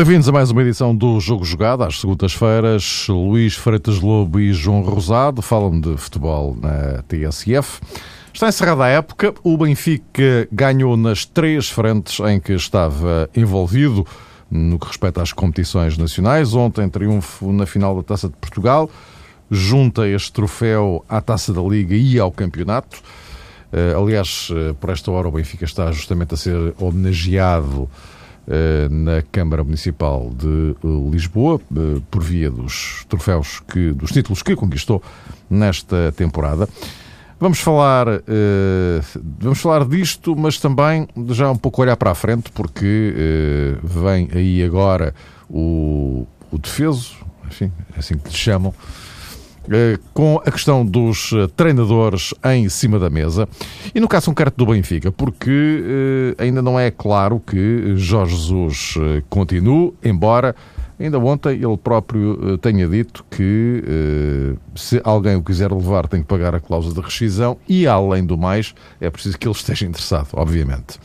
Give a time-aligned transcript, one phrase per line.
[0.00, 1.84] Bem-vindos a mais uma edição do Jogo Jogado.
[1.84, 7.82] Às segundas-feiras, Luís Freitas Lobo e João Rosado falam de futebol na TSF.
[8.32, 9.34] Está encerrada a época.
[9.44, 14.06] O Benfica ganhou nas três frentes em que estava envolvido
[14.50, 16.54] no que respeita às competições nacionais.
[16.54, 18.88] Ontem, triunfo na final da Taça de Portugal.
[19.50, 23.02] Junta este troféu à Taça da Liga e ao Campeonato.
[23.70, 27.86] Eh, aliás, eh, por esta hora, o Benfica está justamente a ser homenageado
[28.90, 34.56] na Câmara Municipal de eh, Lisboa, eh, por via dos troféus, que, dos títulos que
[34.56, 35.02] conquistou
[35.48, 36.68] nesta temporada.
[37.38, 38.06] Vamos falar,
[39.38, 43.14] vamos falar disto, mas também já um pouco olhar para a frente, porque
[43.82, 45.14] vem aí agora
[45.48, 49.10] o, o defeso, enfim, é assim que lhe chamam, eh,
[50.12, 53.48] com a questão dos eh, treinadores em cima da mesa
[53.94, 58.94] e no caso concreto do Benfica, porque eh, ainda não é claro que Jorge Jesus
[59.28, 60.54] continue, embora
[60.98, 63.82] ainda ontem ele próprio tenha dito que
[64.74, 68.36] se alguém o quiser levar tem que pagar a cláusula de rescisão e, além do
[68.36, 70.98] mais, é preciso que ele esteja interessado, obviamente.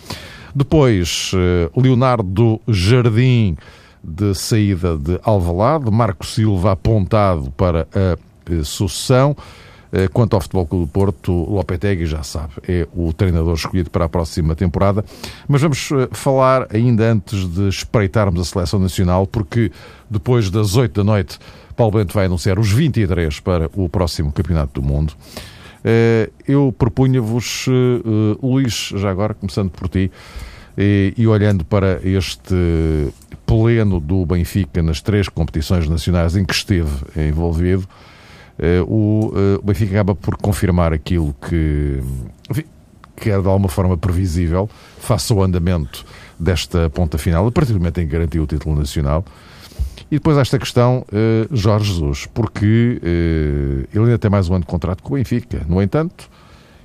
[0.53, 1.31] Depois,
[1.75, 3.55] Leonardo Jardim
[4.05, 8.17] de saída de Alvalade, Marco Silva apontado para a eh,
[8.63, 9.35] sucessão.
[9.91, 14.05] Eh, quanto ao Futebol Clube do Porto, Lopetegui já sabe, é o treinador escolhido para
[14.05, 15.05] a próxima temporada.
[15.47, 19.71] Mas vamos eh, falar ainda antes de espreitarmos a seleção nacional, porque
[20.09, 21.39] depois das 8 da noite,
[21.77, 25.13] Paulo Bento vai anunciar os 23 para o próximo Campeonato do Mundo.
[26.47, 27.67] Eu propunha-vos,
[28.41, 30.09] Luís, já agora, começando por ti,
[30.77, 32.55] e olhando para este
[33.45, 36.91] pleno do Benfica nas três competições nacionais em que esteve
[37.29, 38.14] envolvido, eh,
[38.87, 42.01] o, eh, o Benfica acaba por confirmar aquilo que,
[43.15, 46.05] que era de alguma forma previsível, face ao andamento
[46.39, 49.25] desta ponta final, a partir do momento em que o título nacional.
[50.09, 53.01] E depois esta questão, eh, Jorge Jesus, porque
[53.93, 55.65] ele ainda tem mais um ano de contrato com o Benfica.
[55.67, 56.29] No entanto,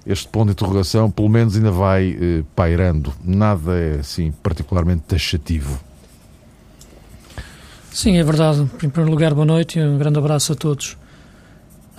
[0.06, 2.16] este ponto de interrogação, pelo menos, ainda vai
[2.56, 3.12] pairando.
[3.22, 5.78] Nada é, assim, particularmente taxativo.
[7.92, 8.62] Sim, é verdade.
[8.82, 10.96] Em primeiro lugar, boa noite e um grande abraço a todos.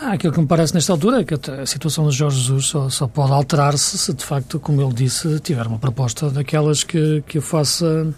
[0.04, 2.90] Ah, aquilo que me parece nesta altura é que a situação de Jorge Jesus só,
[2.90, 7.38] só pode alterar-se se, de facto, como ele disse, tiver uma proposta daquelas que, que
[7.38, 8.12] o faça,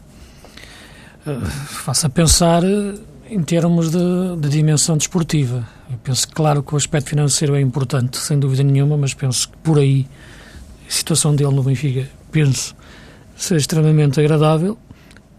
[1.27, 2.63] uh, faça pensar
[3.29, 3.99] em termos de,
[4.39, 5.67] de, dimensão desportiva.
[5.91, 9.57] Eu penso claro, que o aspecto financeiro é importante, sem dúvida nenhuma, mas penso que
[9.57, 10.07] por aí
[10.87, 12.73] a situação dele no Benfica, penso,
[13.35, 14.77] ser extremamente agradável.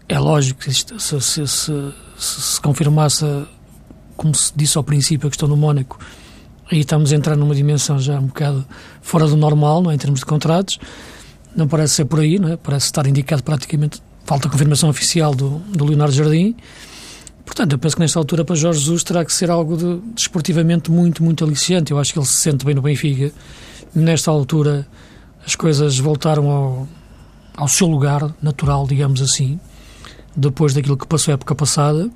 [0.07, 3.25] É lógico que se, se, se, se confirmasse,
[4.15, 5.97] como se disse ao princípio, a questão do Mónaco,
[6.71, 8.65] Aí estamos a entrar numa dimensão já um bocado
[9.01, 9.95] fora do normal, não é?
[9.95, 10.79] em termos de contratos.
[11.55, 12.57] Não parece ser por aí, não é?
[12.57, 14.01] parece estar indicado praticamente.
[14.25, 16.55] Falta confirmação oficial do, do Leonardo Jardim.
[17.45, 20.89] Portanto, eu penso que nesta altura para Jorge Jesus terá que ser algo de, desportivamente
[20.89, 21.91] muito, muito aliciante.
[21.91, 23.31] Eu acho que ele se sente bem no Benfica.
[23.93, 24.87] Nesta altura
[25.45, 26.87] as coisas voltaram ao,
[27.55, 29.59] ao seu lugar natural, digamos assim,
[30.35, 32.09] depois daquilo que passou a época passada.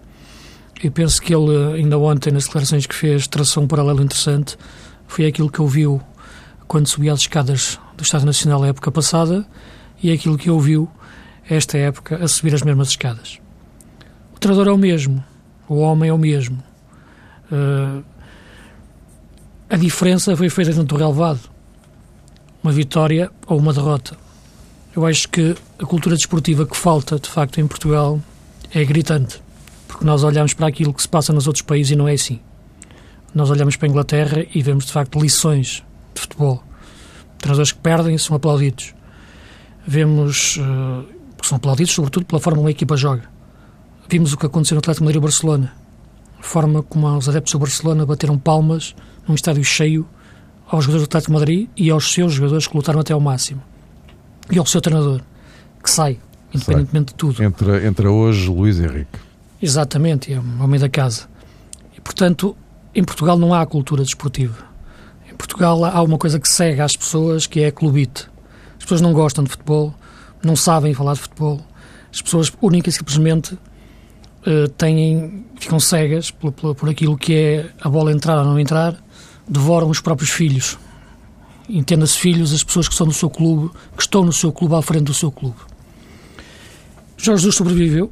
[0.81, 4.57] Eu penso que ele, ainda ontem, nas declarações que fez, traçou um paralelo interessante.
[5.07, 6.01] Foi aquilo que ouviu
[6.69, 9.45] quando subia as escadas do Estado Nacional a época passada
[10.01, 10.89] e é aquilo que ouviu
[11.49, 13.39] esta época a subir as mesmas escadas.
[14.33, 15.21] O treinador é o mesmo,
[15.67, 16.63] o homem é o mesmo.
[17.51, 18.01] Uh,
[19.69, 21.41] a diferença foi feita dentro do relevado.
[22.63, 24.15] Uma vitória ou uma derrota.
[24.95, 28.21] Eu acho que a cultura desportiva que falta, de facto, em Portugal
[28.73, 29.41] é gritante
[29.99, 32.39] porque nós olhamos para aquilo que se passa nos outros países e não é assim.
[33.35, 35.83] Nós olhamos para a Inglaterra e vemos, de facto, lições
[36.15, 36.63] de futebol.
[37.37, 38.93] Treinadores que perdem são aplaudidos.
[39.85, 41.05] Vemos, uh,
[41.43, 43.23] são aplaudidos sobretudo pela forma como a equipa joga.
[44.07, 45.73] Vimos o que aconteceu no Atlético Madrid e Barcelona.
[46.39, 48.95] A forma como os adeptos do Barcelona bateram palmas
[49.27, 50.07] num estádio cheio
[50.69, 53.61] aos jogadores do Atlético Madrid e aos seus jogadores que lutaram até ao máximo.
[54.49, 55.19] E ao seu treinador,
[55.83, 56.17] que sai,
[56.53, 57.13] independentemente sai.
[57.13, 57.43] de tudo.
[57.43, 59.27] Entra, entra hoje Luís Henrique.
[59.61, 61.27] Exatamente, é um homem da casa.
[61.95, 62.55] E, portanto,
[62.95, 64.65] em Portugal não há cultura desportiva.
[65.29, 68.29] Em Portugal há uma coisa que cega às pessoas, que é a clubite.
[68.77, 69.93] As pessoas não gostam de futebol,
[70.43, 71.61] não sabem falar de futebol.
[72.11, 77.69] As pessoas, única e simplesmente, uh, têm, ficam cegas por, por, por aquilo que é
[77.81, 78.95] a bola entrar ou não entrar,
[79.47, 80.77] devoram os próprios filhos.
[81.67, 84.81] Entenda-se filhos, as pessoas que estão no seu clube, que estão no seu clube, à
[84.81, 85.57] frente do seu clube.
[87.17, 88.11] Jorge Jesus sobreviveu,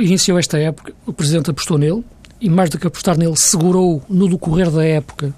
[0.00, 2.04] iniciou esta época, o Presidente apostou nele
[2.40, 5.34] e, mais do que apostar nele, segurou no decorrer da época,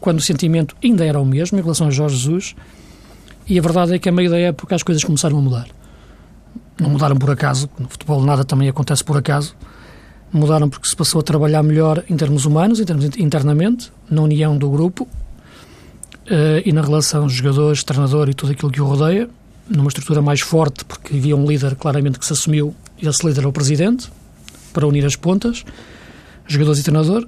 [0.00, 2.54] quando o sentimento ainda era o mesmo em relação a Jorge Jesus.
[3.46, 5.66] E a verdade é que, a meio da época, as coisas começaram a mudar.
[6.78, 9.56] não mudaram por acaso, no futebol nada também acontece por acaso,
[10.32, 14.56] mudaram porque se passou a trabalhar melhor em termos humanos, em termos internamente, na união
[14.56, 19.28] do grupo uh, e na relação jogadores, treinador e tudo aquilo que o rodeia,
[19.68, 23.46] numa estrutura mais forte, porque havia um líder claramente que se assumiu, esse líder é
[23.46, 24.10] o presidente,
[24.72, 25.64] para unir as pontas,
[26.46, 27.26] jogadores e treinador,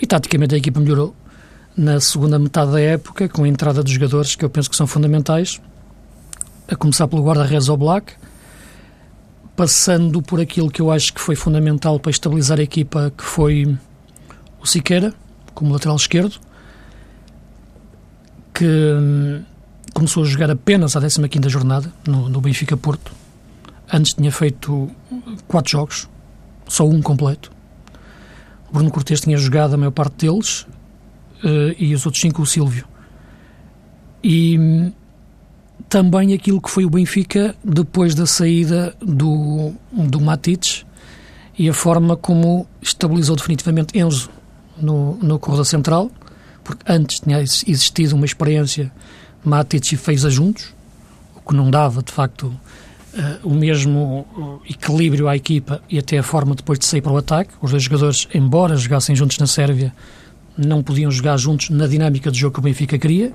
[0.00, 1.14] e taticamente a equipa melhorou
[1.76, 4.86] na segunda metade da época, com a entrada de jogadores que eu penso que são
[4.86, 5.60] fundamentais,
[6.68, 8.14] a começar pelo guarda-redes Black,
[9.54, 13.76] passando por aquilo que eu acho que foi fundamental para estabilizar a equipa, que foi
[14.60, 15.14] o Siqueira,
[15.54, 16.38] como lateral esquerdo,
[18.52, 19.42] que hum,
[19.94, 23.12] começou a jogar apenas à 15ª jornada, no, no Benfica Porto.
[23.92, 24.90] Antes tinha feito
[25.46, 26.08] quatro jogos,
[26.66, 27.52] só um completo.
[28.68, 30.62] O Bruno Cortes tinha jogado a maior parte deles
[31.44, 32.86] uh, e os outros cinco o Silvio.
[34.22, 34.92] E
[35.88, 40.84] também aquilo que foi o Benfica depois da saída do, do Matites
[41.58, 44.30] e a forma como estabilizou definitivamente Enzo
[44.76, 46.10] no, no corredor central,
[46.62, 48.92] porque antes tinha existido uma experiência
[49.44, 50.74] Matites e Feiza juntos,
[51.34, 52.52] o que não dava, de facto,
[53.42, 57.52] o mesmo equilíbrio à equipa e até a forma depois de sair para o ataque.
[57.62, 59.92] Os dois jogadores, embora jogassem juntos na Sérvia,
[60.56, 63.32] não podiam jogar juntos na dinâmica de jogo que o Benfica queria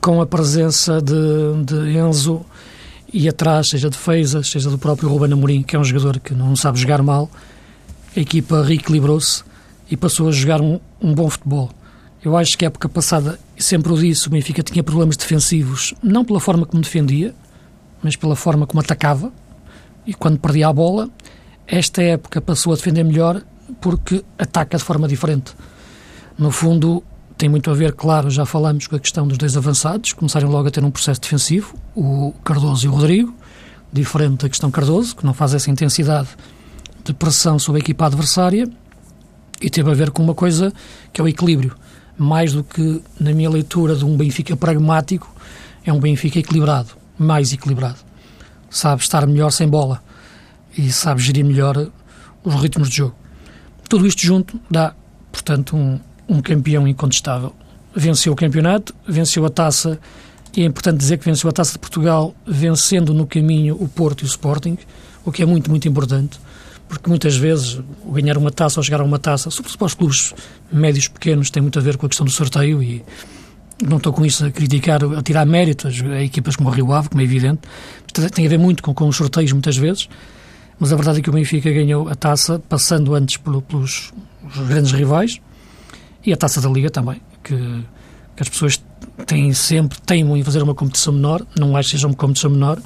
[0.00, 2.44] com a presença de, de Enzo
[3.12, 6.34] e atrás, seja de Feiza, seja do próprio Ruben Amorim, que é um jogador que
[6.34, 7.30] não sabe jogar mal,
[8.16, 9.42] a equipa reequilibrou-se
[9.90, 11.70] e passou a jogar um, um, bom futebol.
[12.24, 16.24] Eu acho que a época passada, sempre o disse, o Benfica tinha problemas defensivos, não
[16.24, 17.34] pela forma como defendia,
[18.02, 19.32] mas pela forma como atacava,
[20.06, 21.08] e quando perdia a bola,
[21.66, 23.42] esta época passou a defender melhor
[23.80, 25.54] porque ataca de forma diferente.
[26.36, 27.02] No fundo,
[27.38, 30.68] tem muito a ver, claro, já falamos com a questão dos dois avançados, começarem logo
[30.68, 33.34] a ter um processo defensivo, o Cardoso e o Rodrigo,
[33.92, 36.28] diferente da questão Cardoso, que não faz essa intensidade
[37.04, 38.68] de pressão sobre a equipa adversária,
[39.60, 40.72] e teve a ver com uma coisa
[41.12, 41.76] que é o equilíbrio.
[42.18, 45.32] Mais do que, na minha leitura, de um Benfica pragmático,
[45.84, 46.90] é um Benfica equilibrado,
[47.22, 47.98] mais equilibrado.
[48.70, 50.02] Sabe estar melhor sem bola
[50.76, 51.88] e sabe gerir melhor
[52.42, 53.14] os ritmos de jogo.
[53.88, 54.94] Tudo isto junto dá,
[55.30, 57.54] portanto, um, um campeão incontestável.
[57.94, 60.00] Venceu o campeonato, venceu a taça,
[60.56, 64.22] e é importante dizer que venceu a taça de Portugal, vencendo no caminho o Porto
[64.22, 64.76] e o Sporting,
[65.24, 66.38] o que é muito, muito importante,
[66.88, 70.34] porque muitas vezes ganhar uma taça ou chegar a uma taça, sobretudo para os clubes
[70.70, 73.02] médios pequenos, tem muito a ver com a questão do sorteio e
[73.82, 77.08] não estou com isso a criticar, a tirar méritos a equipas como o Rio Ave,
[77.08, 77.60] como é evidente,
[78.34, 80.08] tem a ver muito com, com os sorteios muitas vezes,
[80.78, 84.12] mas a verdade é que o Benfica ganhou a taça passando antes pelos
[84.66, 85.40] grandes rivais,
[86.24, 87.56] e a taça da Liga também, que,
[88.36, 88.82] que as pessoas
[89.26, 92.78] têm sempre, teimam em fazer uma competição menor, não acho que seja uma competição menor,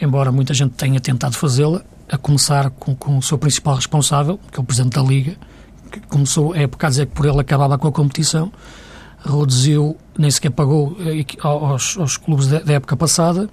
[0.00, 4.58] embora muita gente tenha tentado fazê-la, a começar com, com o seu principal responsável, que
[4.58, 5.36] é o Presidente da Liga,
[5.90, 8.52] que começou a época a dizer que por ele acabava com a competição,
[9.24, 13.48] reduziu, nem sequer pagou eh, aos, aos clubes da, época passada,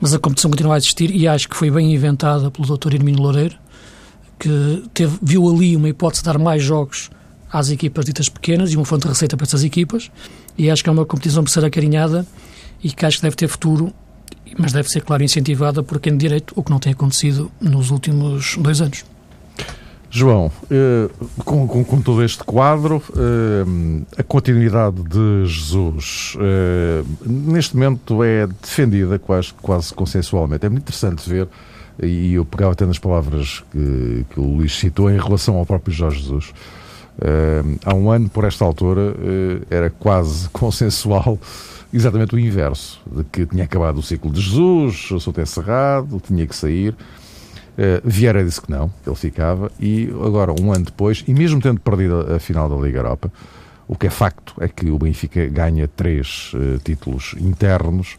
[0.00, 2.94] mas a competição continua a existir e acho que foi bem inventada pelo Dr.
[2.94, 3.56] Irmino Loureiro,
[4.38, 7.10] que teve, viu ali uma hipótese de dar mais jogos
[7.52, 10.10] às equipas ditas pequenas e uma fonte de receita para essas equipas.
[10.56, 12.26] E acho que é uma competição por ser acarinhada
[12.82, 13.92] e que acho que deve ter futuro,
[14.58, 17.90] mas deve ser, claro, incentivada por quem de direito, o que não tem acontecido nos
[17.90, 19.04] últimos dois anos.
[20.12, 21.08] João, eh,
[21.44, 28.48] com, com, com, todo este quadro, eh, a continuidade de Jesus eh, neste momento é
[28.48, 30.66] defendida quase, quase consensualmente.
[30.66, 31.46] É muito interessante ver,
[32.02, 35.94] e eu pegava até nas palavras que, que o Luís citou em relação ao próprio
[35.94, 36.52] Jorge Jesus.
[37.84, 39.14] Há um ano, por esta altura,
[39.68, 41.38] era quase consensual
[41.92, 46.20] exatamente o inverso, de que tinha acabado o ciclo de Jesus, o assunto é encerrado,
[46.24, 46.96] tinha que sair.
[47.78, 51.60] Uh, Vieira disse que não, que ele ficava, e agora, um ano depois, e mesmo
[51.60, 53.32] tendo perdido a, a final da Liga Europa,
[53.88, 58.16] o que é facto é que o Benfica ganha três uh, títulos internos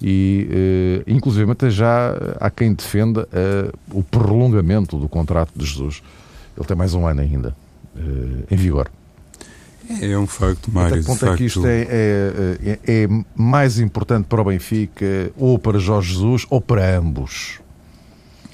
[0.00, 3.28] e, uh, inclusive, até já há quem defenda
[3.92, 6.02] o prolongamento do contrato de Jesus.
[6.56, 7.54] Ele tem mais um ano ainda.
[7.96, 8.90] Eh, em vigor.
[10.00, 10.94] É um facto, Mário.
[10.94, 15.32] Até que ponto é que isto é, é, é, é, mais importante para o Benfica,
[15.36, 17.59] ou para Jorge Jesus, ou para ambos?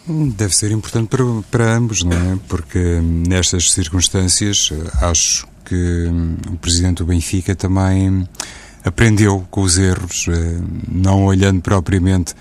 [0.09, 2.39] Deve ser importante para, para ambos, não é?
[2.49, 4.71] Porque nestas circunstâncias
[5.01, 8.29] acho que hum, o presidente do Benfica também
[8.85, 12.35] aprendeu com os erros, eh, não olhando propriamente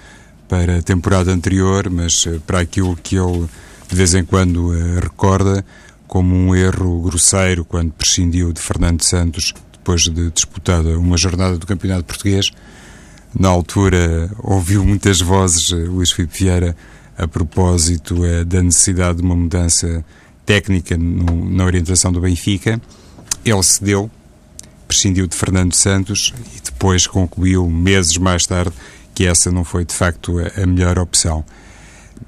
[0.48, 3.48] para a temporada anterior, mas eh, para aquilo que ele
[3.90, 5.64] de vez em quando recorda
[6.08, 11.68] como um erro grosseiro quando prescindiu de Fernando Santos depois de disputada uma jornada do
[11.68, 12.52] Campeonato Português,
[13.38, 16.76] na altura ouviu muitas vozes, Luís Filipe Vieira,
[17.18, 20.04] a propósito da necessidade de uma mudança
[20.46, 22.80] técnica no, na orientação do Benfica.
[23.44, 24.10] Ele cedeu,
[24.88, 28.74] prescindiu de Fernando Santos e depois concluiu, meses mais tarde,
[29.14, 31.44] que essa não foi de facto a, a melhor opção.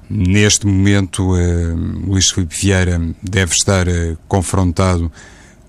[0.08, 1.76] Neste momento, uh,
[2.06, 5.10] Luís Filipe Vieira deve estar uh, confrontado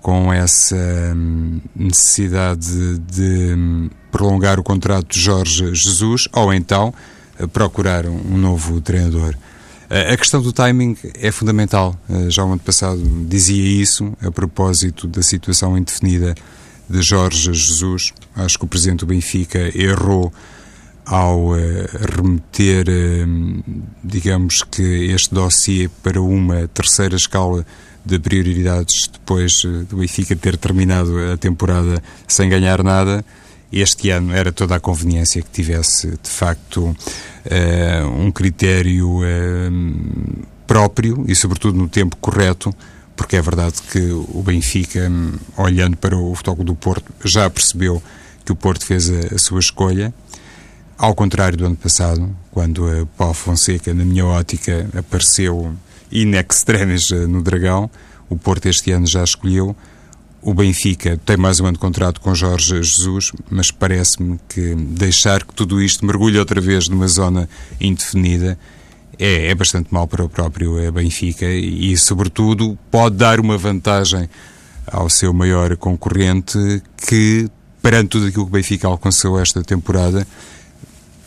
[0.00, 0.76] com essa
[1.14, 6.92] um, necessidade de, de um, prolongar o contrato de Jorge Jesus ou então
[7.48, 9.34] procurar um, novo treinador.
[9.88, 11.96] a questão do timing é fundamental.
[12.28, 16.34] já o ano passado dizia isso a propósito da situação indefinida
[16.88, 18.12] de Jorge Jesus.
[18.34, 20.32] Acho que o presidente do Benfica errou
[21.06, 21.56] ao uh,
[22.16, 23.64] remeter, uh,
[24.02, 27.64] digamos que, este dossiê para uma terceira escala
[28.04, 33.24] de prioridades depois do Benfica ter terminado a temporada sem ganhar nada,
[33.72, 36.96] este ano era toda a conveniência que tivesse, de facto,
[38.16, 39.20] um critério
[40.66, 42.74] próprio e, sobretudo, no tempo correto,
[43.16, 45.10] porque é verdade que o Benfica,
[45.56, 48.02] olhando para o Futebol do Porto, já percebeu
[48.44, 50.12] que o Porto fez a, a sua escolha
[51.00, 55.74] ao contrário do ano passado, quando a Paulo Fonseca, na minha ótica, apareceu
[56.12, 57.90] in extremis eh, no Dragão,
[58.28, 59.74] o Porto este ano já escolheu.
[60.42, 65.44] O Benfica tem mais um ano de contrato com Jorge Jesus, mas parece-me que deixar
[65.44, 67.46] que tudo isto mergulhe outra vez numa zona
[67.78, 68.58] indefinida
[69.18, 74.30] é, é bastante mal para o próprio eh, Benfica e, sobretudo, pode dar uma vantagem
[74.86, 76.58] ao seu maior concorrente
[77.06, 77.46] que,
[77.82, 80.26] perante tudo aquilo que o Benfica alcançou esta temporada,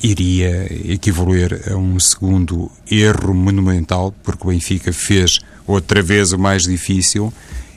[0.01, 6.63] iria equivaler a um segundo erro monumental, porque o Benfica fez outra vez o mais
[6.63, 7.31] difícil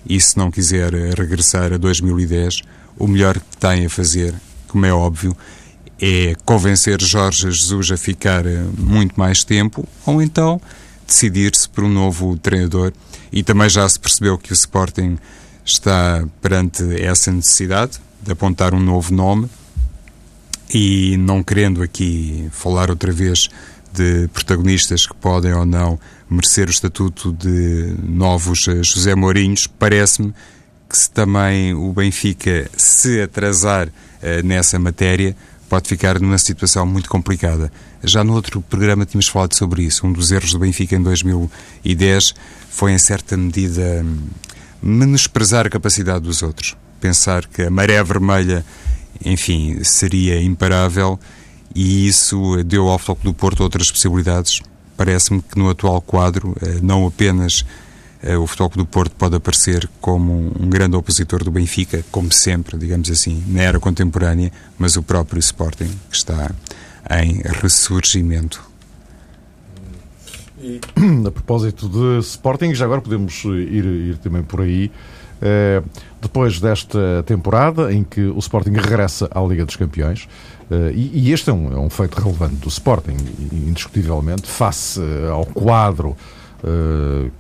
[0.09, 2.63] e se não quiser regressar a 2010,
[2.99, 4.35] o melhor que tem a fazer,
[4.69, 5.37] como é óbvio,
[6.01, 8.45] é convencer Jorge Jesus a ficar
[8.77, 10.61] muito mais tempo ou então
[11.07, 12.93] decidir-se por um novo treinador.
[13.33, 15.19] E também já se percebeu que o Sporting
[15.65, 19.49] está perante essa necessidade de apontar um novo nome
[20.73, 23.49] e não querendo aqui falar outra vez
[23.93, 30.35] de protagonistas que podem ou não merecer o estatuto de novos eh, José Mourinhos, parece-me
[30.89, 35.37] que se também o Benfica se atrasar uh, nessa matéria,
[35.69, 37.73] pode ficar numa situação muito complicada.
[38.05, 40.07] Já no outro programa tínhamos falado sobre isso.
[40.07, 42.35] Um dos erros do Benfica em 2010
[42.71, 44.07] foi, em certa medida,
[44.81, 46.77] menosprezar a capacidade dos outros.
[47.01, 48.65] Pensar que a maré vermelha
[49.25, 51.19] enfim, seria imparável
[51.75, 54.61] e isso deu ao Futebol do Porto outras possibilidades.
[54.97, 57.65] Parece-me que no atual quadro, eh, não apenas
[58.23, 62.77] eh, o Futebol do Porto pode aparecer como um grande opositor do Benfica, como sempre,
[62.79, 66.51] digamos assim, na era contemporânea, mas o próprio Sporting, que está
[67.23, 68.63] em ressurgimento.
[70.59, 70.81] E,
[71.27, 74.91] a propósito de Sporting, já agora podemos ir, ir também por aí.
[75.41, 75.83] Eh,
[76.21, 80.29] depois desta temporada em que o Sporting regressa à Liga dos Campeões,
[80.71, 83.17] eh, e este é um, é um feito relevante do Sporting,
[83.53, 86.17] indiscutivelmente, face eh, ao quadro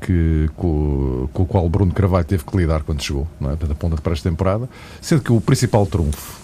[0.02, 3.54] que, com, com, o qual Bruno Carvalho teve que lidar quando chegou, não é?
[3.54, 4.68] a ponta de pré-temporada,
[5.00, 6.38] sendo que o principal trunfo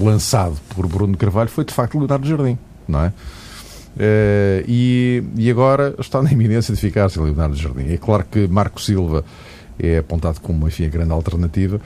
[0.00, 2.56] lançado por Bruno Carvalho foi de facto Leonardo Jardim,
[2.86, 3.12] não é?
[4.68, 7.92] e, e agora está na iminência de ficar sem Leonardo Jardim.
[7.92, 9.24] É claro que Marco Silva
[9.82, 11.80] é apontado como enfim, a grande alternativa,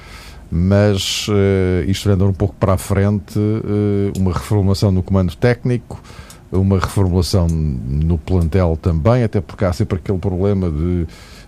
[0.50, 6.00] mas uh, isto andando um pouco para a frente, uh, uma reformulação no comando técnico,
[6.52, 11.06] uma reformulação no plantel também, até porque há sempre aquele problema de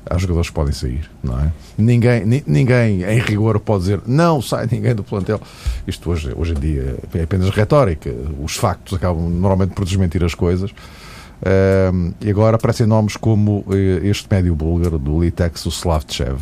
[0.08, 1.52] há jogadores que podem sair, não é?
[1.76, 5.40] Ninguém, ninguém em rigor pode dizer não sai ninguém do plantel.
[5.86, 8.10] Isto hoje, hoje em dia é apenas retórica.
[8.42, 10.72] Os factos acabam normalmente por desmentir as coisas.
[11.40, 16.40] Uh, e agora aparecem nomes como uh, este médio búlgaro do Litex, o Slavchev,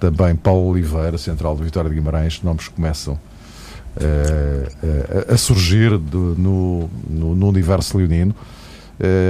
[0.00, 6.16] também Paulo Oliveira, central do Vitória de Guimarães, nomes que começam uh, a surgir de,
[6.16, 8.34] no, no, no, universo leonino.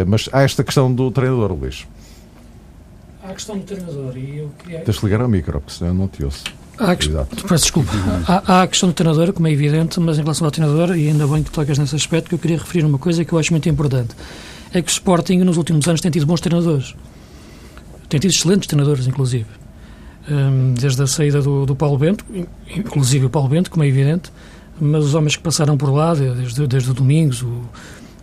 [0.07, 1.87] mas há esta questão do treinador, Luís.
[3.25, 4.81] Há a questão do treinador e eu queria...
[4.81, 6.45] Tens de ligar ao micro, porque senão eu não te ouço.
[6.79, 7.91] Há, peço desculpa.
[8.27, 11.09] Há, há, a questão do treinador, como é evidente, mas em relação ao treinador, e
[11.09, 13.53] ainda bem que tocas nesse aspecto, que eu queria referir uma coisa que eu acho
[13.53, 14.15] muito importante
[14.73, 16.95] é que o Sporting nos últimos anos tem tido bons treinadores.
[18.09, 19.47] Tem tido excelentes treinadores, inclusive.
[20.31, 22.25] Um, desde a saída do, do, Paulo Bento,
[22.75, 24.33] inclusive o Paulo Bento, como é evidente,
[24.81, 27.63] mas os homens que passaram por lá, desde, desde o Domingos, o,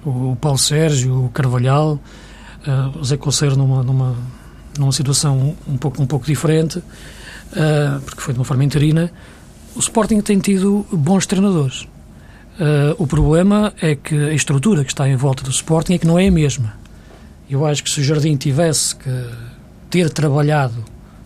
[0.06, 2.00] o Paulo Sérgio, o Carvalhal,
[2.66, 4.16] uh, o Zé Conceiro numa, numa,
[4.78, 9.12] numa situação um pouco, um pouco diferente, uh, porque foi de uma forma interina,
[9.76, 11.86] o Sporting tem tido bons treinadores.
[12.60, 16.06] Uh, o problema é que a estrutura que está em volta do Sporting é que
[16.06, 16.74] não é a mesma.
[17.50, 19.26] Eu acho que se o Jardim tivesse que
[19.90, 20.84] ter trabalhado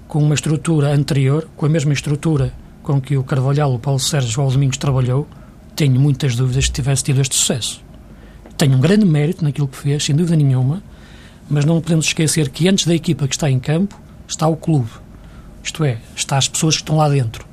[0.08, 4.44] com uma estrutura anterior, com a mesma estrutura com que o Carvalhal, o Paulo Sérgio
[4.44, 5.28] ou o Domingos trabalhou,
[5.75, 7.82] tenho muitas dúvidas que tivesse tido este sucesso.
[8.56, 10.84] Tenho um grande mérito naquilo que fez, sem dúvida nenhuma,
[11.50, 14.90] mas não podemos esquecer que antes da equipa que está em campo está o clube.
[15.63, 17.44] Isto é, está as pessoas que estão lá dentro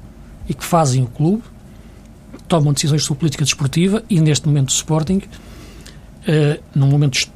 [0.46, 1.44] e que fazem o clube,
[2.50, 7.30] tomam decisões sobre política desportiva e neste momento o Sporting, uh, num momento de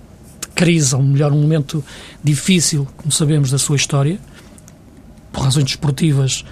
[0.56, 1.85] crise, ou melhor, um momento
[2.23, 4.18] difícil, como sabemos, da sua história,
[5.33, 6.44] por razões desportivas,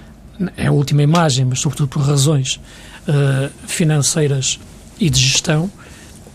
[0.56, 2.60] é a última imagem, mas sobretudo por razões
[3.08, 4.60] uh, financeiras
[4.98, 5.70] e de gestão,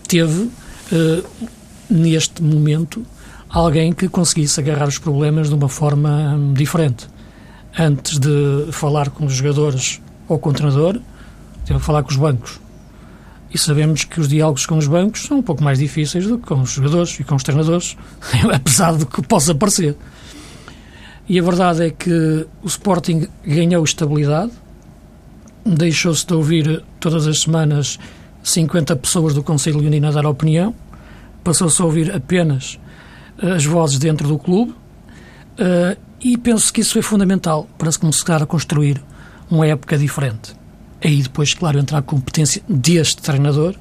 [0.06, 1.48] teve uh,
[1.88, 3.06] neste momento
[3.48, 7.06] alguém que conseguisse agarrar os problemas de uma forma um, diferente.
[7.78, 11.00] Antes de falar com os jogadores ou com o treinador,
[11.68, 12.60] teve que falar com os bancos.
[13.52, 16.46] E sabemos que os diálogos com os bancos são um pouco mais difíceis do que
[16.46, 17.96] com os jogadores e com os treinadores,
[18.52, 19.96] apesar do que possa parecer.
[21.28, 24.52] E a verdade é que o Sporting ganhou estabilidade,
[25.64, 27.98] deixou-se de ouvir todas as semanas
[28.42, 30.74] 50 pessoas do Conselho Leonino a dar opinião,
[31.44, 32.78] passou-se a ouvir apenas
[33.42, 37.98] eh, as vozes dentro do clube uh, e penso que isso é fundamental para se
[37.98, 39.02] começar a construir
[39.50, 40.57] uma época diferente.
[41.02, 43.74] Aí depois, claro, entrar a competência deste treinador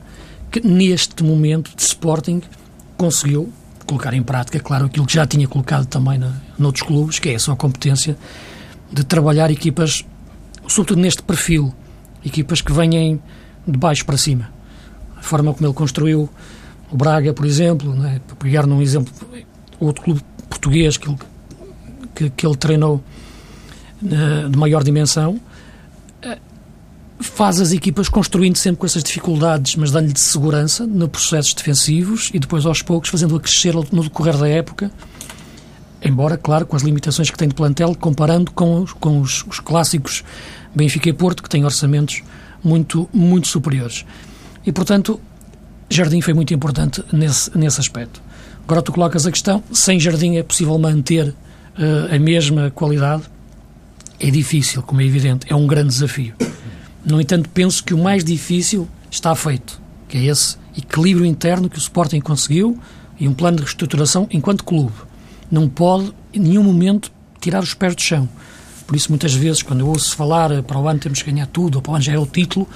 [0.52, 2.42] que neste momento de Sporting
[2.96, 3.52] conseguiu
[3.86, 7.36] colocar em prática, claro, aquilo que já tinha colocado também na, noutros clubes, que é
[7.36, 8.18] a sua competência
[8.92, 10.06] de trabalhar equipas,
[10.68, 11.74] sobretudo neste perfil,
[12.24, 13.20] equipas que venham
[13.66, 14.50] de baixo para cima.
[15.16, 16.30] A forma como ele construiu
[16.92, 19.14] o Braga, por exemplo, né, para pegar num exemplo,
[19.80, 21.18] outro clube português que ele,
[22.16, 23.04] que, que ele treinou
[24.04, 25.40] uh, de maior dimensão,
[27.20, 32.30] faz as equipas construindo sempre com essas dificuldades, mas dando-lhe de segurança no processos defensivos
[32.34, 34.92] e depois aos poucos fazendo-a crescer no decorrer da época,
[36.04, 39.60] embora, claro, com as limitações que tem de plantel, comparando com, os, com os, os
[39.60, 40.24] clássicos
[40.76, 42.22] Benfica e Porto, que têm orçamentos
[42.64, 44.06] muito, muito superiores.
[44.66, 45.20] E, portanto,
[45.90, 48.22] Jardim foi muito importante nesse, nesse aspecto.
[48.64, 53.24] Agora tu colocas a questão, sem Jardim é possível manter uh, a mesma qualidade?
[54.20, 56.34] É difícil, como é evidente, é um grande desafio.
[57.08, 61.78] No entanto, penso que o mais difícil está feito, que é esse equilíbrio interno que
[61.78, 62.78] o Sporting conseguiu
[63.18, 64.92] e um plano de reestruturação enquanto clube.
[65.50, 68.28] Não pode, em nenhum momento, tirar os pés do chão.
[68.86, 71.48] Por isso, muitas vezes, quando eu ouço falar eh, para o ano temos que ganhar
[71.48, 72.68] tudo, ou para o ano já é o título,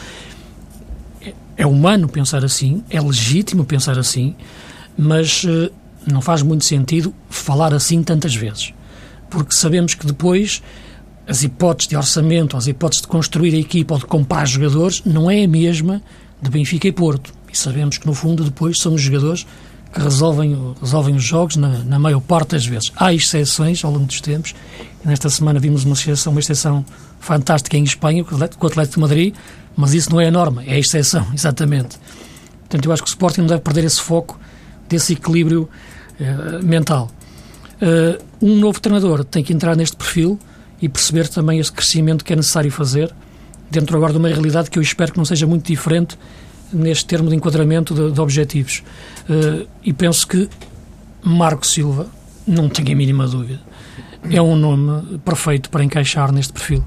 [1.21, 4.33] é, é humano pensar assim, é legítimo pensar assim,
[4.97, 5.69] mas uh,
[6.09, 8.73] não faz muito sentido falar assim tantas vezes.
[9.29, 10.61] Porque sabemos que depois
[11.27, 15.29] as hipóteses de orçamento, as hipóteses de construir a equipa ou de comprar jogadores, não
[15.29, 16.01] é a mesma
[16.41, 17.33] de Benfica e Porto.
[17.51, 19.45] E sabemos que, no fundo, depois são os jogadores
[19.93, 22.91] que resolvem, resolvem os jogos na, na maior parte das vezes.
[22.95, 24.55] Há exceções ao longo dos tempos.
[25.03, 26.85] Nesta semana vimos uma exceção, uma exceção
[27.19, 29.35] fantástica em Espanha, com o Atlético de Madrid,
[29.75, 31.97] mas isso não é a norma, é a exceção, exatamente.
[32.61, 34.39] Portanto, eu acho que o Sporting não deve perder esse foco
[34.87, 35.69] desse equilíbrio
[36.19, 37.09] eh, mental.
[37.81, 40.37] Uh, um novo treinador tem que entrar neste perfil
[40.81, 43.13] e perceber também esse crescimento que é necessário fazer
[43.69, 46.17] dentro agora de uma realidade que eu espero que não seja muito diferente
[46.73, 48.83] neste termo de enquadramento de, de objetivos.
[49.29, 50.49] Uh, e penso que
[51.23, 52.07] Marco Silva,
[52.45, 53.61] não tenho a mínima dúvida,
[54.29, 56.83] é um nome perfeito para encaixar neste perfil.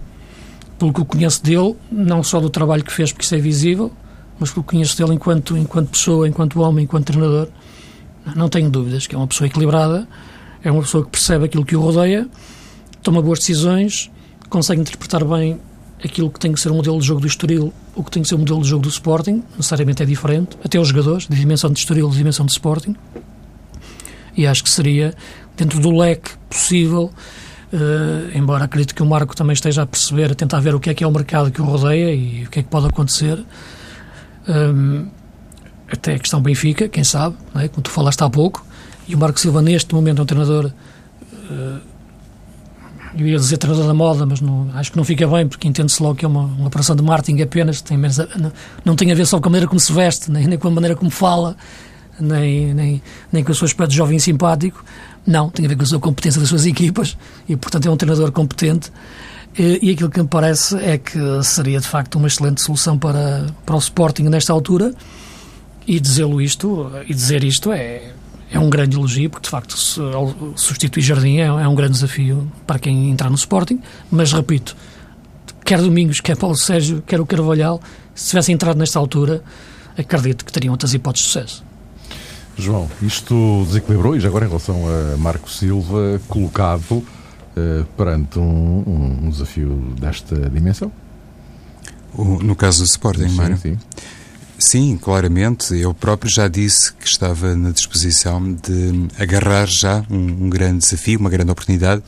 [0.79, 3.93] Pelo que eu conheço dele, não só do trabalho que fez, porque isso é visível,
[4.39, 7.49] mas pelo que conheço dele enquanto, enquanto pessoa, enquanto homem, enquanto treinador,
[8.35, 10.09] não tenho dúvidas que é uma pessoa equilibrada,
[10.63, 12.29] é uma pessoa que percebe aquilo que o rodeia
[13.05, 14.11] toma boas decisões,
[14.49, 15.61] consegue interpretar bem
[16.03, 18.29] aquilo que tem que ser o modelo de jogo do Estoril, o que tem que
[18.29, 21.71] ser o modelo de jogo do Sporting, necessariamente é diferente, até os jogadores, de dimensão
[21.71, 22.97] de Estoril, de dimensão de Sporting,
[24.37, 25.15] e acho que seria,
[25.57, 27.13] dentro do leque possível,
[27.73, 30.91] uh, embora acredito que o Marco também esteja a perceber, a tentar ver o que
[30.91, 33.43] é que é o mercado que o rodeia e o que é que pode acontecer,
[34.49, 35.07] um,
[35.91, 37.69] até a questão Benfica, quem sabe, é?
[37.69, 38.67] como tu falaste há pouco,
[39.07, 40.67] e o Marco Silva neste momento é um treinador
[41.51, 41.94] uh,
[43.17, 46.03] eu ia dizer treinador da moda, mas não, acho que não fica bem, porque entende-se
[46.03, 48.53] logo que é uma, uma operação de marketing apenas, tem menos não,
[48.85, 50.71] não, tem a ver só com a maneira como se veste, nem, nem com a
[50.71, 51.57] maneira como fala,
[52.19, 54.85] nem, nem, nem com o seu aspecto jovem e simpático,
[55.27, 57.17] não, tem a ver com a competência das suas equipas,
[57.49, 58.91] e portanto é um treinador competente,
[59.57, 63.47] e, e aquilo que me parece é que seria de facto uma excelente solução para,
[63.65, 64.93] para o Sporting nesta altura,
[65.87, 68.13] e dizê-lo isto, e dizer isto é
[68.51, 69.77] é um grande elogio, porque de facto
[70.57, 73.81] substituir Jardim é, é, um grande desafio para quem entrar no Sporting,
[74.11, 74.77] mas repito,
[75.65, 77.81] quer Domingos, quer Paulo Sérgio, quer o Carvalhal,
[78.15, 79.43] se tivessem entrado nesta altura,
[79.97, 81.65] acredito que teriam outras hipóteses de sucesso.
[82.57, 89.23] João, isto desequilibrou, e já agora em relação a Marco Silva, colocado uh, perante um,
[89.25, 90.93] um, desafio desta dimensão?
[92.13, 93.59] O, no caso do Sporting, sim, Mário?
[93.59, 93.77] Sim.
[94.59, 95.75] Sim, claramente.
[95.75, 101.19] Eu próprio já disse que estava na disposição de agarrar já um, um grande desafio,
[101.19, 102.03] uma grande oportunidade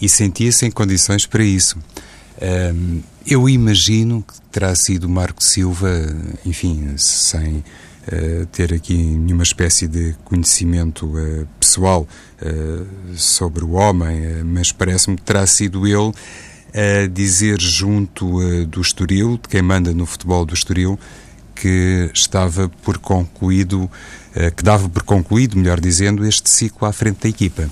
[0.00, 1.78] e sentia-se em condições para isso.
[2.40, 5.88] Um, eu imagino que terá sido Marco Silva,
[6.44, 12.06] enfim, sem uh, ter aqui nenhuma espécie de conhecimento uh, pessoal
[12.42, 16.12] uh, sobre o homem, mas parece-me que terá sido ele
[16.74, 20.98] a dizer junto do Estoril, de quem manda no futebol do Estoril,
[21.56, 23.90] que estava por concluído,
[24.56, 27.68] que dava por concluído, melhor dizendo, este ciclo à frente da equipa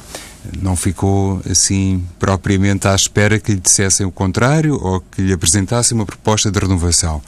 [0.61, 5.97] não ficou assim propriamente à espera que lhe dissessem o contrário ou que lhe apresentassem
[5.97, 7.23] uma proposta de renovação.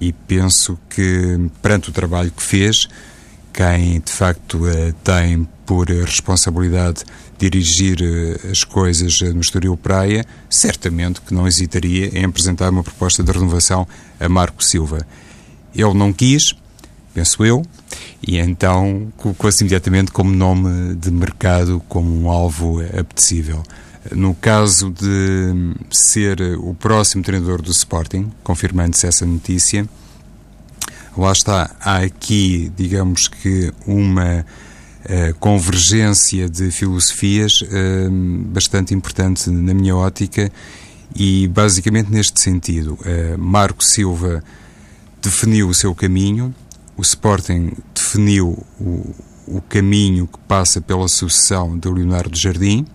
[0.00, 2.88] E penso que, perante o trabalho que fez,
[3.52, 7.04] quem de facto eh, tem por responsabilidade
[7.38, 13.22] dirigir eh, as coisas no Estoril Praia, certamente que não hesitaria em apresentar uma proposta
[13.22, 13.86] de renovação
[14.18, 15.06] a Marco Silva.
[15.74, 16.54] Ele não quis,
[17.12, 17.62] penso eu,
[18.26, 23.62] e então colocou-se imediatamente como nome de mercado, como um alvo apetecível.
[24.12, 29.88] No caso de ser o próximo treinador do Sporting, confirmando-se essa notícia,
[31.16, 34.44] lá está, há aqui, digamos que, uma
[35.04, 38.10] uh, convergência de filosofias uh,
[38.52, 40.52] bastante importante na minha ótica
[41.14, 44.42] e, basicamente, neste sentido, uh, Marco Silva
[45.24, 46.54] definiu o seu caminho,
[46.96, 49.14] o Sporting definiu o,
[49.46, 52.86] o caminho que passa pela sucessão de Leonardo Jardim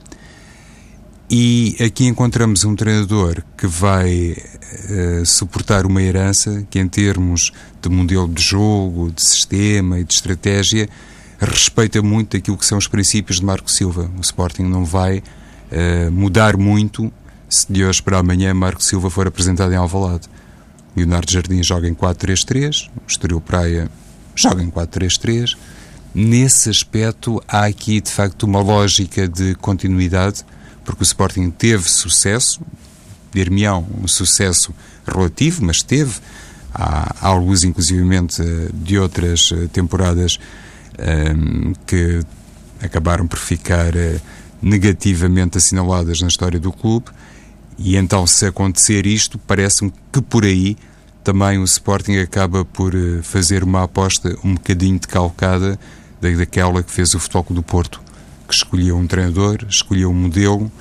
[1.32, 7.88] e aqui encontramos um treinador que vai uh, suportar uma herança que, em termos de
[7.88, 10.89] modelo de jogo, de sistema e de estratégia,
[11.39, 14.10] respeita muito aquilo que são os princípios de Marco Silva.
[14.18, 17.12] O Sporting não vai uh, mudar muito
[17.48, 20.28] se de hoje para amanhã Marco Silva for apresentado em Alvalade.
[20.99, 23.89] Leonardo Jardim joga em 4-3-3, o Estoril Praia
[24.35, 25.55] joga em 4-3-3.
[26.13, 30.43] Nesse aspecto, há aqui de facto uma lógica de continuidade,
[30.83, 32.62] porque o Sporting teve sucesso,
[33.31, 34.73] dir-me-ão, um sucesso
[35.05, 36.19] relativo, mas teve,
[36.73, 38.41] há, há luz inclusivamente
[38.73, 40.38] de outras eh, temporadas
[40.99, 42.21] um, que
[42.81, 44.21] acabaram por ficar uh,
[44.62, 47.05] negativamente assinaladas na história do clube,
[47.77, 50.75] e então se acontecer isto, parece-me que por aí
[51.23, 55.79] também o Sporting acaba por eh, fazer uma aposta um bocadinho decalcada
[56.21, 58.01] daquela que fez o Futebol do Porto,
[58.47, 60.71] que escolheu um treinador, escolheu um modelo,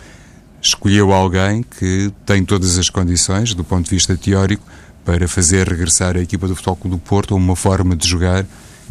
[0.61, 4.65] escolheu alguém que tem todas as condições, do ponto de vista teórico,
[5.05, 8.45] para fazer regressar a equipa do Futebol do Porto a uma forma de jogar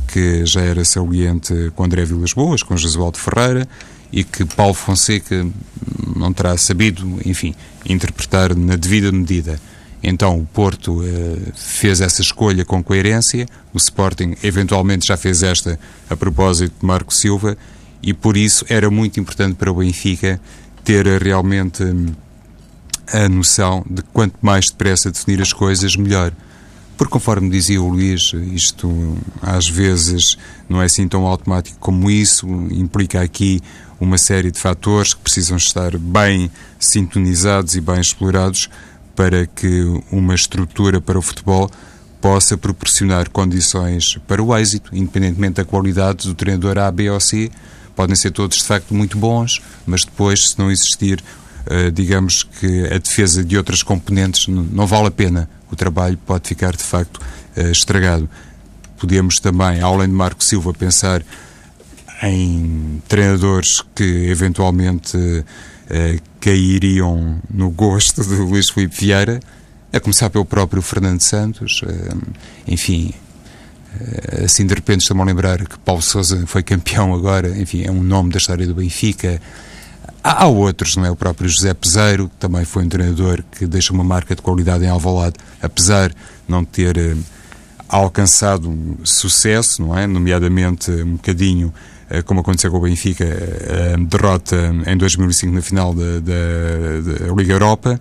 [0.07, 3.67] que já era saliente com André Vilas Boas, com Jesualdo Ferreira,
[4.11, 5.45] e que Paulo Fonseca
[6.15, 7.53] não terá sabido, enfim,
[7.85, 9.59] interpretar na devida medida.
[10.01, 15.79] Então o Porto eh, fez essa escolha com coerência, o Sporting eventualmente já fez esta
[16.09, 17.57] a propósito de Marco Silva
[18.01, 20.39] e por isso era muito importante para o Benfica
[20.83, 22.13] ter realmente hum,
[23.11, 26.31] a noção de quanto mais depressa definir as coisas, melhor.
[26.97, 32.47] Porque, conforme dizia o Luís, isto às vezes não é assim tão automático como isso,
[32.71, 33.61] implica aqui
[33.99, 38.69] uma série de fatores que precisam estar bem sintonizados e bem explorados
[39.17, 41.71] para que uma estrutura para o futebol
[42.21, 47.49] possa proporcionar condições para o êxito, independentemente da qualidade do treinador A, B ou C.
[47.95, 51.23] Podem ser todos de facto muito bons, mas depois, se não existir,
[51.65, 55.49] uh, digamos que a defesa de outras componentes, não vale a pena.
[55.71, 58.29] O trabalho pode ficar de facto uh, estragado.
[58.99, 61.23] Podemos também, além de Marco Silva, pensar
[62.21, 65.17] em treinadores que eventualmente
[65.89, 69.39] uh, cairiam no gosto de Luís Filipe Vieira,
[69.91, 72.13] a começar pelo próprio Fernando Santos, eh,
[72.67, 73.13] enfim,
[73.99, 77.91] eh, assim de repente estou-me a lembrar que Paulo Sousa foi campeão agora, enfim, é
[77.91, 79.41] um nome da história do Benfica.
[80.23, 81.11] Há, outros, não é?
[81.11, 84.83] O próprio José Peseiro, que também foi um treinador que deixa uma marca de qualidade
[84.83, 86.15] em Alvalade, apesar de
[86.47, 87.15] não ter
[87.87, 90.05] alcançado sucesso, não é?
[90.05, 95.61] Nomeadamente um bocadinho eh, como aconteceu com o Benfica, a eh, derrota em 2005 na
[95.61, 97.99] final da, da, da Liga Europa.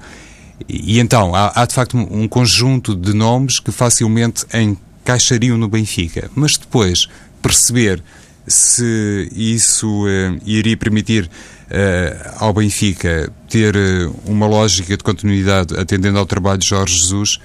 [0.68, 6.30] E, então, há, há, de facto um conjunto de nomes que facilmente encaixariam no Benfica,
[6.34, 7.08] mas depois
[7.42, 8.02] perceber
[8.46, 16.18] se isso uh, iria permitir uh, ao Benfica ter uh, uma lógica de continuidade atendendo
[16.18, 17.40] ao trabalho de Jorge Jesus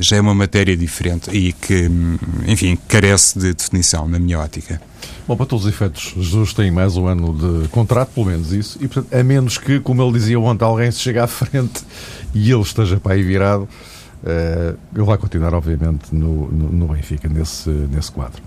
[0.00, 1.88] já é uma matéria diferente e que,
[2.46, 4.80] enfim, carece de definição, na minha ótica.
[5.28, 8.78] Bom, para todos os efeitos, Jesus tem mais um ano de contrato, pelo menos isso,
[8.80, 11.84] e portanto, a menos que, como ele dizia ontem, alguém se chegue à frente
[12.34, 13.68] e ele esteja para aí virado,
[14.24, 18.42] uh, ele vai continuar, obviamente, no, no, no Benfica, nesse, nesse quadro.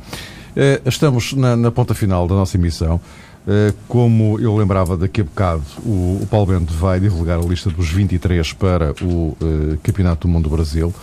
[0.51, 2.99] Uh, estamos na, na, ponta final da nossa emissão.
[3.45, 7.69] Uh, como eu lembrava daqui a bocado, o, o Paulo Bento vai divulgar a lista
[7.69, 9.37] dos 23 para o
[9.81, 10.93] Campeonato do Mundo do Brasil.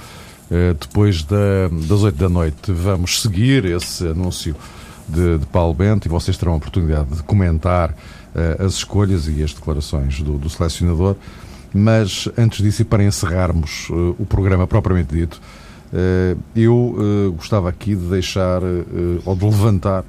[0.80, 4.56] Depois da, das 8 da noite, vamos seguir esse anúncio
[5.10, 9.42] de, de Paulo Bento e vocês terão a oportunidade de comentar uh, as escolhas e
[9.42, 11.16] as declarações do, do, selecionador.
[11.72, 15.40] Mas antes disso, e para encerrarmos uh, o programa propriamente dito,
[15.92, 18.62] uh, eu gostava aqui de deixar
[19.24, 20.04] ou de levantar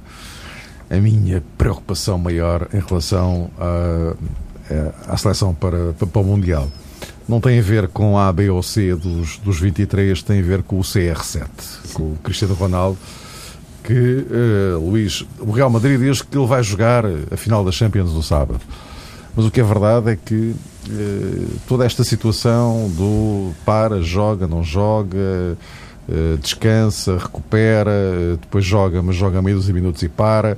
[0.90, 4.14] a minha preocupação maior em relação à,
[5.12, 6.68] à seleção para, para o Mundial
[7.28, 10.62] não tem a ver com a B ou C dos, dos 23, tem a ver
[10.62, 11.46] com o CR7,
[11.92, 12.98] com o Cristiano Ronaldo,
[13.82, 18.12] que, uh, Luís, o Real Madrid diz que ele vai jogar a final da Champions
[18.12, 18.60] no sábado.
[19.34, 20.54] Mas o que é verdade é que
[20.88, 25.56] uh, toda esta situação do para, joga, não joga,
[26.08, 30.56] uh, descansa, recupera, depois joga, mas joga meio dos minutos e para.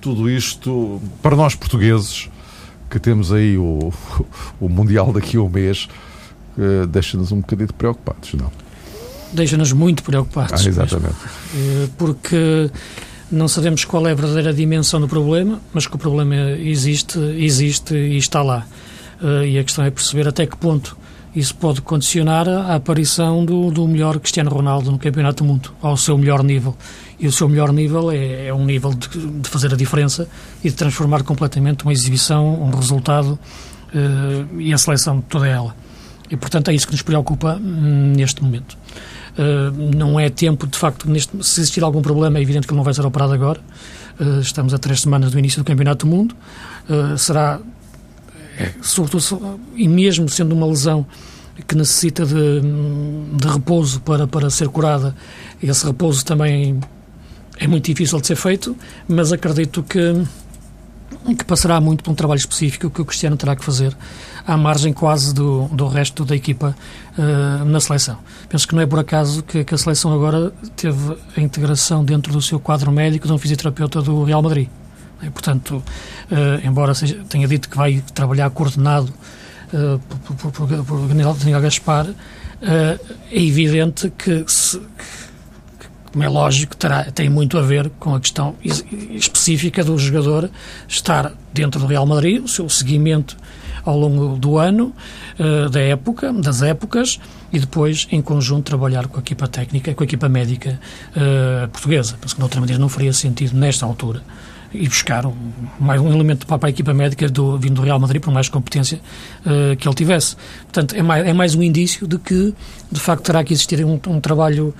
[0.00, 2.30] Tudo isto, para nós portugueses,
[2.90, 3.92] que temos aí o,
[4.60, 5.88] o Mundial daqui a um mês,
[6.90, 8.50] deixa-nos um bocadinho preocupados, não?
[9.32, 10.64] deixa-nos muito preocupados.
[10.64, 11.16] Ah, exatamente.
[11.54, 12.70] Eh, porque
[13.30, 17.94] não sabemos qual é a verdadeira dimensão do problema, mas que o problema existe, existe
[17.94, 18.66] e está lá.
[19.22, 20.96] Eh, e a questão é perceber até que ponto
[21.34, 25.96] isso pode condicionar a aparição do, do melhor Cristiano Ronaldo no Campeonato do Mundo, ao
[25.96, 26.76] seu melhor nível.
[27.20, 30.26] E o seu melhor nível é, é um nível de, de, fazer a diferença
[30.64, 33.38] e de transformar completamente uma exibição, um resultado
[33.94, 35.76] uh, e a seleção toda ela.
[36.30, 38.78] E, portanto, é isso que nos preocupa hum, neste momento.
[39.32, 42.78] Uh, não é tempo, de facto, neste, se existir algum problema, é evidente que ele
[42.78, 43.60] não vai ser operado agora.
[44.18, 46.34] Uh, estamos a três semanas do início do Campeonato do Mundo.
[47.18, 47.60] Será,
[48.58, 51.06] é, sobretudo, e mesmo sendo uma lesão
[51.68, 55.14] que necessita de, de repouso para, para ser curada,
[55.62, 56.80] esse repouso também
[57.60, 60.24] é muito difícil de ser feito, mas acredito que
[61.36, 63.94] que passará muito por um trabalho específico que o Cristiano terá que fazer
[64.46, 66.74] à margem quase do, do resto da equipa
[67.18, 68.18] uh, na seleção.
[68.48, 72.32] Penso que não é por acaso que, que, a seleção agora teve a integração dentro
[72.32, 74.68] do seu quadro médico de um fisioterapeuta do Real Madrid.
[75.22, 75.82] E, portanto,
[76.30, 79.12] uh, embora seja, tenha dito que vai trabalhar coordenado
[79.74, 82.06] uh, por, por, por, por Daniel Gaspar,
[82.62, 82.98] é
[83.42, 84.78] evidente que se,
[86.12, 90.50] como é lógico, terá, tem muito a ver com a questão específica do jogador
[90.88, 93.36] estar dentro do Real Madrid, o seu seguimento
[93.84, 94.92] ao longo do ano,
[95.38, 97.18] uh, da época, das épocas,
[97.52, 100.78] e depois, em conjunto, trabalhar com a equipa técnica, com a equipa médica
[101.16, 102.16] uh, portuguesa.
[102.20, 104.22] Penso que, de outra maneira, não faria sentido, nesta altura,
[104.72, 105.34] e buscar um,
[105.80, 109.00] mais um elemento para a equipa médica do, vindo do Real Madrid, por mais competência
[109.46, 110.36] uh, que ele tivesse.
[110.64, 112.54] Portanto, é mais, é mais um indício de que,
[112.90, 114.74] de facto, terá que existir um, um trabalho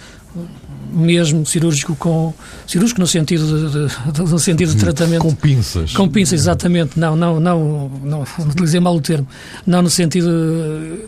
[0.92, 2.32] mesmo cirúrgico com
[2.66, 5.22] cirúrgico no sentido de, de, no sentido de tratamento.
[5.22, 5.92] com pinças.
[5.92, 6.98] Com pinças exatamente.
[6.98, 9.26] Não não não não, não utilizei mal o termo.
[9.66, 10.30] Não no sentido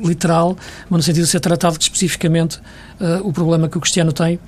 [0.00, 0.56] literal
[0.88, 2.58] mas no sentido de ser tratado especificamente
[3.00, 4.38] uh, o problema que o Cristiano tem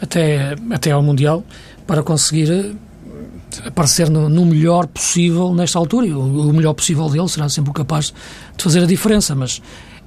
[0.00, 1.44] até até ao mundial
[1.86, 6.06] para conseguir eh, aparecer no, no, melhor possível nesta altura.
[6.06, 8.06] E o, o melhor possível dele será sempre o capaz
[8.56, 9.60] de fazer a diferença mas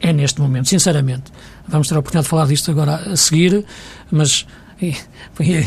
[0.03, 1.31] é neste momento, sinceramente.
[1.67, 3.65] Vamos ter a oportunidade de falar disto agora a seguir,
[4.11, 4.45] mas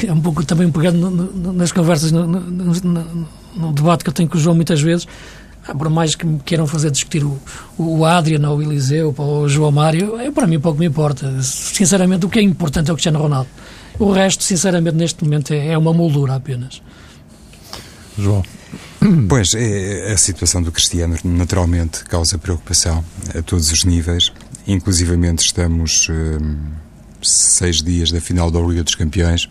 [0.04, 3.06] é um pouco também pegando no, nas conversas, no, no,
[3.56, 5.08] no, debate que eu tenho com o João muitas vezes,
[5.66, 7.40] ah, por mais que me queiram fazer discutir o,
[7.78, 11.42] o Adriano ou o Eliseu ou o João Mário, é, para mim pouco me importa.
[11.42, 13.48] Sinceramente, o que é importante é o Cristiano Ronaldo.
[13.98, 16.82] O resto, sinceramente, neste momento é, é uma moldura apenas.
[18.18, 18.42] João.
[19.28, 23.04] Pois, é, a situação do Cristiano naturalmente causa preocupação
[23.36, 24.32] a todos os níveis.
[24.66, 26.56] Inclusivamente estamos hum,
[27.22, 29.48] seis dias da final da Liga dos Campeões.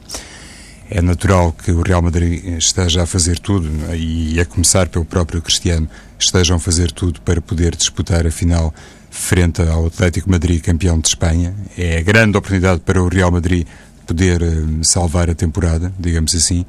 [0.90, 5.42] É natural que o Real Madrid esteja a fazer tudo, e a começar pelo próprio
[5.42, 5.90] Cristiano,
[6.20, 8.74] estejam a fazer tudo para poder disputar a final
[9.10, 11.56] frente ao Atlético Madrid, campeão de Espanha.
[11.76, 13.66] É a grande oportunidade para o Real Madrid
[14.06, 16.66] poder hum, salvar a temporada, digamos assim.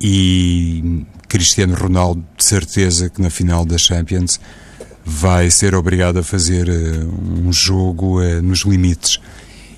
[0.00, 4.40] E Cristiano Ronaldo, de certeza que na final da Champions
[5.04, 9.20] vai ser obrigado a fazer uh, um jogo uh, nos limites.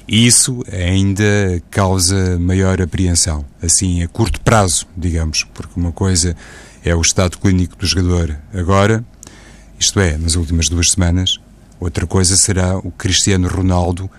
[0.07, 6.37] Isso ainda causa maior apreensão, assim a curto prazo, digamos, porque uma coisa
[6.85, 9.05] é o estado clínico do jogador agora,
[9.79, 11.39] isto é, nas últimas duas semanas,
[11.79, 14.11] outra coisa será o Cristiano Ronaldo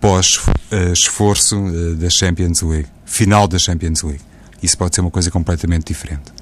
[0.00, 4.22] pós-esforço uh, da Champions League, final da Champions League.
[4.62, 6.32] Isso pode ser uma coisa completamente diferente.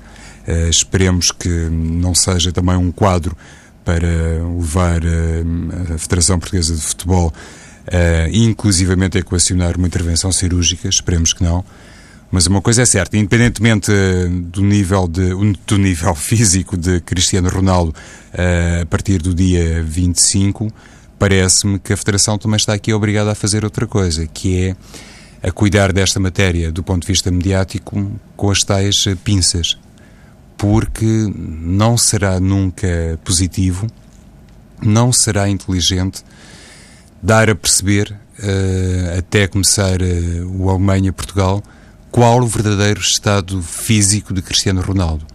[0.49, 3.37] Uh, esperemos que não seja também um quadro
[3.85, 4.09] para
[4.59, 7.33] levar uh, a Federação Portuguesa de Futebol,
[8.33, 11.65] inclusivamente a equacionar uma intervenção cirúrgica, esperemos que não.
[12.31, 13.91] Mas uma coisa é certa, independentemente
[14.53, 15.31] do nível, de,
[15.67, 17.95] do nível físico de Cristiano Ronaldo
[18.83, 20.71] a partir do dia 25,
[21.19, 24.77] parece-me que a Federação também está aqui obrigada a fazer outra coisa, que é
[25.49, 29.79] a cuidar desta matéria do ponto de vista mediático com as tais pinças.
[30.59, 33.87] Porque não será nunca positivo,
[34.83, 36.23] não será inteligente
[37.23, 41.63] dar a perceber, uh, até começar uh, o Alemanha-Portugal,
[42.11, 45.27] qual o verdadeiro estado físico de Cristiano Ronaldo.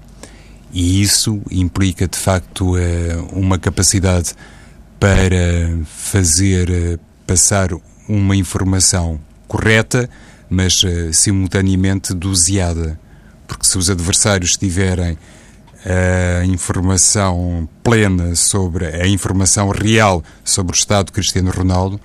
[0.71, 2.79] E isso implica, de facto, uh,
[3.31, 4.33] uma capacidade
[4.99, 7.69] para fazer passar
[8.07, 10.09] uma informação correta,
[10.49, 10.81] mas
[11.12, 12.97] simultaneamente doseada.
[13.54, 15.16] Porque se os adversários tiverem
[15.86, 22.00] a informação plena sobre a informação real sobre o estado de Cristiano Ronaldo,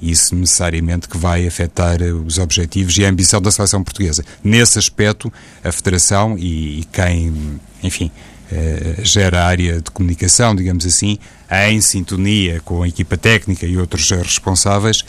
[0.00, 4.24] isso necessariamente que vai afetar eh, os objetivos e a ambição da seleção portuguesa.
[4.42, 8.10] Nesse aspecto, a Federação e, e quem, enfim,
[8.50, 11.18] eh, gera a área de comunicação, digamos assim,
[11.68, 15.04] em sintonia com a equipa técnica e outros responsáveis,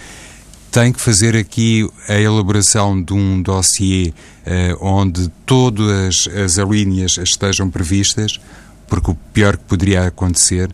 [0.73, 4.11] tem que fazer aqui a elaboração de um dossiê
[4.43, 8.39] eh, onde todas as alíneas estejam previstas,
[8.87, 10.71] porque o pior que poderia acontecer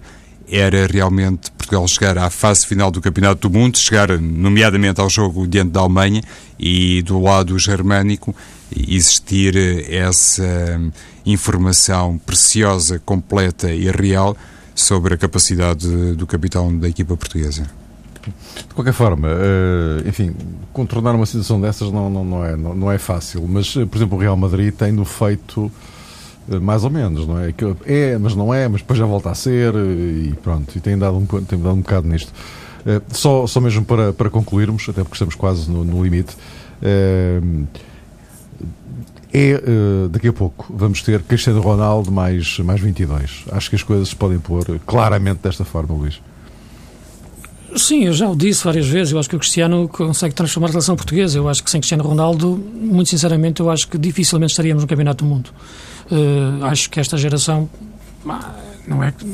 [0.49, 5.45] era realmente Portugal chegar à fase final do Campeonato do Mundo, chegar nomeadamente ao jogo
[5.45, 6.23] diante da Alemanha
[6.57, 8.33] e do lado germânico
[8.73, 9.53] existir
[9.91, 10.79] essa
[11.25, 14.37] informação preciosa, completa e real
[14.73, 17.79] sobre a capacidade do capitão da equipa portuguesa.
[18.67, 20.35] De qualquer forma, eh, enfim,
[20.73, 24.21] contornar uma situação dessas não, não, não, é, não, é fácil, mas, por exemplo, o
[24.21, 25.71] Real Madrid tem no feito
[26.49, 27.53] eh, mais ou menos, não é?
[27.85, 31.17] É, mas não é, mas depois já volta a ser e pronto, e tem dado
[31.17, 32.31] um, tem dado um bocado nisto.
[32.85, 36.35] Eh, só, só mesmo para, para concluirmos, até porque estamos quase no, no limite,
[36.81, 37.41] é,
[39.31, 39.61] é
[40.09, 43.45] daqui a pouco vamos ter Cristiano Ronaldo mais, mais 22.
[43.51, 46.19] Acho que as coisas se podem pôr claramente desta forma, Luís.
[47.75, 49.13] Sim, eu já o disse várias vezes.
[49.13, 51.37] Eu acho que o Cristiano consegue transformar a relação portuguesa.
[51.37, 55.23] Eu acho que sem Cristiano Ronaldo, muito sinceramente, eu acho que dificilmente estaríamos no Campeonato
[55.23, 55.51] do Mundo.
[56.11, 57.69] Uh, acho que esta geração
[58.87, 59.25] não é que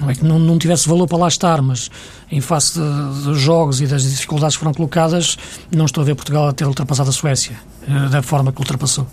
[0.00, 1.90] não é que não, não, tivesse valor para lá estar, mas
[2.32, 5.36] em face dos jogos e das dificuldades que foram colocadas,
[5.70, 9.06] não estou a ver Portugal a ter ultrapassado a Suécia uh, da forma que ultrapassou.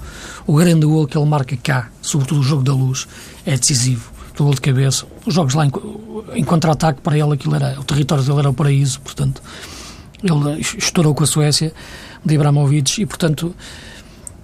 [0.45, 3.05] O grande gol que ele marca cá, sobretudo o jogo da luz,
[3.45, 4.16] é decisivo.
[4.37, 5.05] Do gol de cabeça.
[5.25, 5.71] Os jogos lá em,
[6.35, 9.41] em contra-ataque, para ele, aquilo era, o território dele era o paraíso, portanto,
[10.23, 11.73] ele estourou com a Suécia
[12.23, 13.55] de Ibrahimovic e, portanto,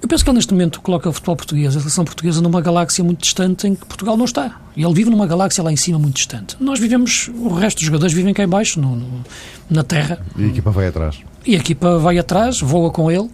[0.02, 3.02] eu penso que ele, neste momento, coloca o futebol português, a seleção portuguesa, numa galáxia
[3.04, 4.60] muito distante em que Portugal não está.
[4.76, 6.58] E ele vive numa galáxia lá em cima muito distante.
[6.60, 9.24] Nós vivemos, o resto dos jogadores vivem cá em baixo, no, no,
[9.70, 10.20] na terra.
[10.36, 11.20] E a equipa vai atrás.
[11.46, 13.30] E a equipa vai atrás, voa com ele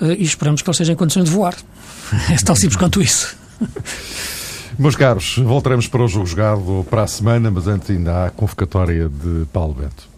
[0.00, 1.56] uh, e esperamos que ele seja em condições de voar.
[2.30, 3.36] é tão simples quanto isso.
[4.78, 8.30] Meus caros, voltaremos para o jogo jogado para a semana, mas antes ainda há a
[8.30, 10.08] convocatória de Paulo Bento.